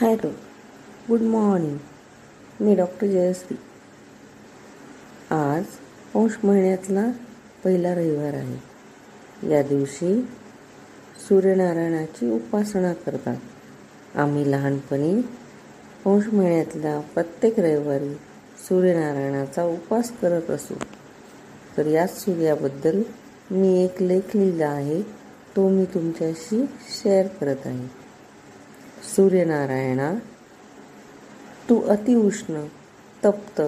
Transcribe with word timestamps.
Hello 0.00 0.28
good 1.08 1.20
morning. 1.20 1.78
मी 2.60 2.74
doctor 2.74 3.06
Jayashree. 3.06 3.56
आज 5.30 5.64
पौष 6.12 6.30
महिन्यातला 6.44 7.04
पहिला 7.64 7.94
रविवार 7.94 8.34
आहे. 8.34 8.56
या 9.50 9.62
दिवशी 9.62 10.20
सूर्यनारायणाची 11.28 12.30
उपासना 12.30 12.92
करतात. 12.92 13.36
आम्ही 14.14 14.50
लहानपणी 14.50 15.22
पौष 16.04 16.24
महिन्यातल्या 16.32 17.00
प्रत्येक 17.00 17.60
रविवारी 17.60 18.14
सूर्यनारायणाचा 18.58 19.64
उपास 19.64 20.12
करत 20.22 20.50
असू. 20.50 20.74
तर 21.76 21.86
याच 21.86 22.24
सूर्याबद्दल 22.24 23.02
मी 23.50 23.84
एक 23.84 24.02
लेख 24.02 24.36
लिहिला 24.36 24.68
आहे 24.68 25.02
तो 25.56 25.68
मी 25.68 25.84
तुमच्याशी 25.84 26.66
शेअर 27.02 27.26
करत 27.26 27.56
आहे. 27.64 28.03
सूर्यनारायणा 29.04 30.14
तू 31.68 31.80
अतिउष्ण 31.80 32.66
तप्त 33.24 33.62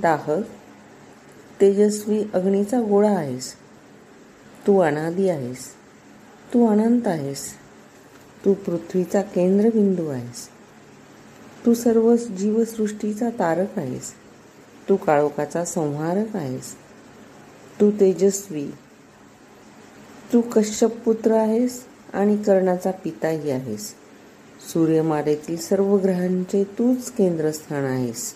दाहक 0.00 0.44
तेजस्वी 1.60 2.24
अग्नीचा 2.34 2.80
गोळा 2.80 3.10
आहेस. 3.10 3.54
तू 4.66 4.78
अनादी 4.78 5.28
आहेस. 5.28 5.68
तू 6.54 6.66
अनंत 6.66 7.06
आहेस. 7.06 7.52
तू 8.44 8.54
पृथ्वीचा 8.54 9.22
केंद्रबिंदू 9.22 10.08
आहेस. 10.08 10.48
तू 11.66 11.74
सर्व 11.74 12.16
जीवसृष्टीचा 12.16 13.30
तारक 13.30 13.78
आहेस. 13.78 14.12
तू 14.88 14.96
काळोखाचा 14.96 15.64
संहारक 15.64 16.36
आहेस. 16.36 16.74
तू 17.80 17.90
तेजस्वी. 17.90 18.70
तू 20.32 20.40
कश्यप 20.40 21.00
पुत्र 21.00 21.32
आहेस 21.32 21.84
आणि 22.12 22.36
कर्णाचा 22.36 22.90
पिताही 22.90 23.50
आहेस. 23.50 23.94
सूर्यमालेतील 24.68 25.56
सर्व 25.56 25.96
ग्रहांचे 25.96 26.64
तूच 26.64 27.10
केंद्रस्थान 27.10 27.84
आहेस. 27.84 28.34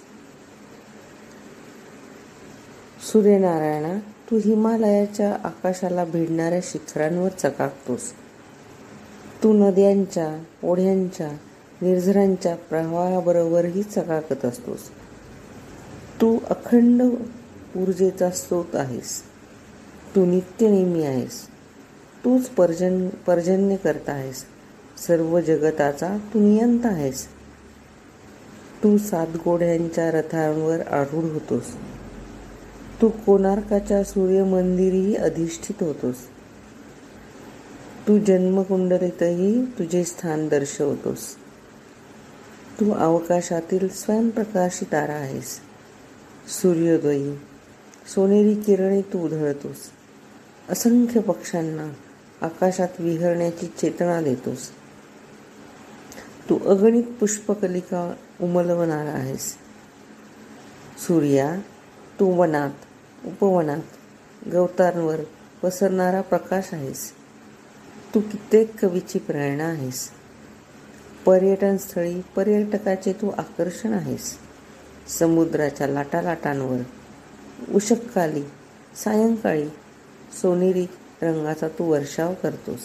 सूर्यनारायणा 3.13 3.99
तू 4.31 4.37
हिमालयाच्या 4.37 5.37
आकाशाला 5.45 6.05
भिडणाऱ्या 6.05 6.61
शिखरांवर 6.63 7.29
चकाकतोस. 7.29 8.01
तू 9.43 9.53
नद्यांच्या 9.53 10.45
ओढ्यांच्या 10.67 11.29
निर्झरांच्या 11.83 12.57
प्रवाहाबरोबरही 12.57 13.83
चकाकत 13.83 14.45
असतोस. 14.45 14.81
तू 16.21 16.39
अखंड 16.51 17.03
ऊर्जेचा 17.77 18.31
स्रोत 18.31 18.77
आहेस. 18.77 19.23
तू 20.17 20.27
नित्यनेमी 20.27 21.05
आहेस. 21.05 21.47
तूच 22.25 22.47
पर्जन 22.47 23.09
पर्जन्य 23.09 23.77
करता 23.77 24.13
आहेस. 24.13 24.45
सर्व 24.99 25.41
जगताचा 25.41 26.19
तू 26.35 26.41
नियंत 26.41 26.87
आहेस. 26.87 27.27
तू 28.83 28.99
सात 28.99 29.27
गोड्यांच्या 29.45 30.11
रथांवर 30.11 30.81
आरूढ 30.81 31.25
होतोस. 31.25 31.77
तू 33.03 33.09
कोणार्काच्या 33.09 34.05
सूर्यमंदिरीही 34.05 35.15
अधिष्ठित 35.15 35.83
होतोस. 35.83 36.15
तू 38.09 38.19
जन्मकुंडलीतही 38.19 39.65
तुझे 39.65 40.05
स्थान 40.05 40.49
दर्शवतोस. 40.49 41.19
तू 42.81 42.93
अवकाशातील 42.93 43.89
स्वयंप्रकाशी 43.89 44.85
तारा 44.85 45.13
आहेस. 45.13 45.61
सूर्योदयी 46.49 47.35
सोनेरी 48.15 48.55
किरणे 48.55 49.03
तू 49.03 49.25
उधळतोस. 49.25 49.77
असंख्य 50.69 51.21
पक्ष्यांना 51.21 51.93
आकाशात 52.47 52.89
विहरण्याची 52.99 53.67
चेतना 53.67 54.23
देतोस. 54.23 54.71
तू 56.51 56.59
अगणित 56.59 57.05
पुष्पकलिका 57.21 58.15
उमलवणारा 58.41 59.11
आहेस. 59.11 59.55
सूर्या 60.99 61.57
तू 62.21 62.27
वनात 62.27 62.71
उपवनात 63.25 64.49
गवतांवर 64.53 65.21
पसरणारा 65.63 66.21
प्रकाश 66.21 66.69
आहेस. 66.73 67.13
तू 68.15 68.21
कित्येक 68.21 68.81
कवीची 68.81 69.19
प्रेरणा 69.19 69.65
आहेस. 69.65 70.11
पर्यटन 71.27 71.77
स्थळी 71.77 72.21
पर्यटकाचे 72.21 73.13
तू 73.13 73.31
आकर्षण 73.39 73.93
आहेस. 73.93 74.39
समुद्राच्या 75.09 75.87
लाटालाटांवर 75.87 76.81
उशककाली 77.73 78.43
सायंकाळी 79.05 79.69
सोनेरी 80.43 80.87
रंगाचा 81.23 81.69
तू 81.69 81.85
वर्षाव 81.85 82.35
करतोस. 82.43 82.81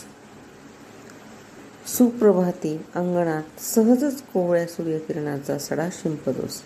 सुप्रभाती 1.97 2.81
अंगणात 2.95 3.61
सहजच 3.61 4.21
कोवळ्या 4.21 4.65
सूर्यकिरणाचा 4.65 5.57
सडा 5.57 5.89
शिंपतोस 5.91 6.61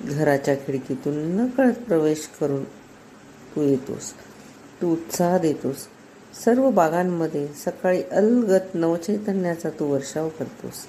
घराच्या 0.00 0.54
खिडकीतून 0.54 1.14
नकळत 1.14 1.72
प्रवेश 1.72 2.28
करून 2.40 2.64
तू 3.54 3.62
येतोस. 3.62 4.12
तू 4.82 4.92
उत्साह 4.92 5.38
देतोस. 5.38 5.76
सर्व 6.44 6.70
बागांमध्ये 6.70 7.48
सकाळी 7.48 8.02
अलगत 8.02 8.74
नवचैतन्याचा 8.74 9.70
तू 9.70 9.84
वर्षाव 9.84 10.28
करतोस. 10.28 10.86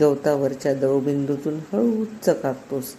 गवतावरच्या 0.00 0.74
दवबिंदूतून 0.74 1.54
हळू 1.72 2.04
चकाकतोस 2.04 2.94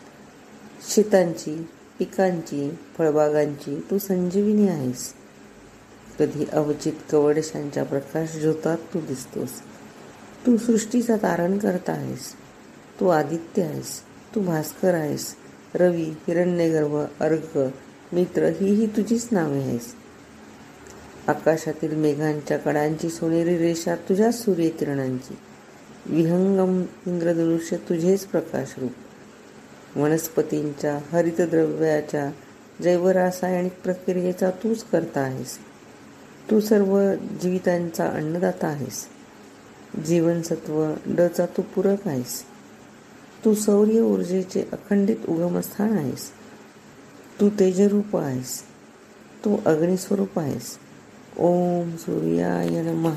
शेतांची 0.89 1.67
पिकांची 1.99 2.77
फळबागांची 2.97 3.85
तू 3.91 3.97
संजीविनी 3.97 4.67
आहेस. 4.67 5.13
कधी 6.19 6.45
अवचित 6.51 6.93
कवडशांच्या 7.11 7.83
प्रकाश 7.83 8.35
ज्योतात 8.35 8.77
तू 8.77 8.99
दिसतोस. 8.99 9.49
तू 10.45 10.57
सृष्टीचा 10.57 11.15
तारण 11.15 11.57
करता 11.57 11.91
आहेस. 11.91 12.33
तू 12.99 13.07
आदित्य 13.07 13.63
आहेस. 13.63 14.01
तू 14.35 14.41
भास्कर 14.41 14.93
आहेस. 14.93 15.35
रवी 15.75 16.03
हिरण्यगर्भ 16.03 16.95
अर्घ 17.19 17.57
मित्र 18.13 18.43
ही 18.43 18.73
ही 18.73 18.87
तुझीच 18.87 19.27
नावे 19.31 19.59
आहेस. 19.59 19.95
आकाशातील 21.27 21.95
मेघांच्या 21.95 22.57
कडांची 22.57 23.09
सोनेरी 23.09 23.57
रेषा 23.57 23.95
तुझ्या 23.95 24.31
सूर्यकिरणांची. 24.31 25.37
विहंगम 26.05 26.83
इंद्रधनुष्य 27.07 27.77
तुझेच 27.77 28.25
प्रकाशरूप. 28.25 28.91
वनस्पतींच्या 29.95 30.99
हरितद्रव्याच्या 31.11 32.31
जैवरासायनिक 32.83 33.73
प्रक्रियेचा 33.83 34.49
तूच 34.49 34.83
करता 34.83 35.19
आहेस. 35.19 35.57
तू 36.51 36.59
सर्व 36.59 37.13
जीवितांचा 37.41 38.07
अन्नदाता 38.07 38.67
आहेस. 38.67 39.05
जीवनसत्व 40.07 40.93
डचा 41.05 41.45
तू 41.45 41.61
पूरक 41.61 42.07
आहेस. 42.07 42.43
तू 43.45 43.53
सौर्य 43.53 44.01
ऊर्जेचे 44.01 44.61
अखंडित 44.71 45.17
उगमस्थान 45.29 45.97
आहेस. 45.97 46.31
तू 47.41 47.49
तेजरूप 47.49 48.17
आहेस. 48.17 48.61
तू 49.45 49.57
अग्निस्वरूप 49.65 50.39
आहेस. 50.39 50.77
ओम 51.37 51.95
सूर्याय 51.95 52.81
नमः. 52.81 53.13